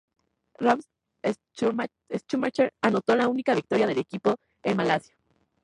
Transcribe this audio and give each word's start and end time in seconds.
Ralf 0.59 0.83
Schumacher 2.25 2.73
anotó 2.81 3.15
la 3.15 3.27
única 3.27 3.53
victoria 3.53 3.85
del 3.85 3.99
equipo 3.99 4.35
en 4.63 4.77
Malasia. 4.77 5.15